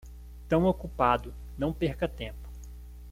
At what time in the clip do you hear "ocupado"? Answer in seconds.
0.65-1.31